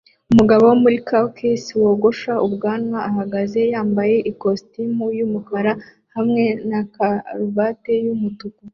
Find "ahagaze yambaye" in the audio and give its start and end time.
3.09-4.15